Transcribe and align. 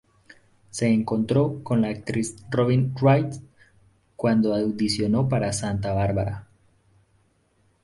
Se 0.71 0.87
encontró 0.87 1.61
con 1.63 1.81
la 1.83 1.89
actriz 1.89 2.35
Robin 2.49 2.91
Wright 2.99 3.35
cuando 4.15 4.55
audicionó 4.55 5.29
para 5.29 5.53
"Santa 5.53 5.93
Barbara". 5.93 6.47